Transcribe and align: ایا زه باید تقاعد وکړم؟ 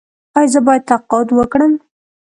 ایا 0.37 0.51
زه 0.53 0.59
باید 0.67 0.83
تقاعد 0.89 1.29
وکړم؟ 1.33 1.73